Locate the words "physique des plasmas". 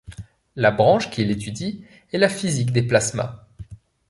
2.27-3.45